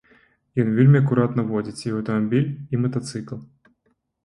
Ён 0.63 0.71
вельмі 0.79 1.01
акуратна 1.03 1.45
водзіць 1.51 1.83
і 1.85 1.93
аўтамабіль, 1.97 2.49
і 2.73 2.83
матацыкл. 2.87 3.35